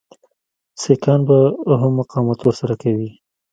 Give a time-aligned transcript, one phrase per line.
[0.81, 1.37] سیکهان به
[1.81, 3.09] هم مقاومت ورسره کوي.